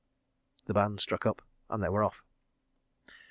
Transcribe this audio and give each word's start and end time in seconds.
—the 0.65 0.73
band 0.73 0.99
struck 0.99 1.27
up—and 1.27 1.83
they 1.83 1.87
were 1.89 2.03
off. 2.03 2.23